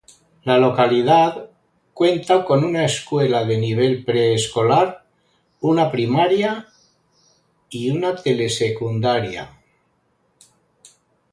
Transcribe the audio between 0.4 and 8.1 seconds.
La localidad cuenta con una escuela de nivel preescolar, una primaria y un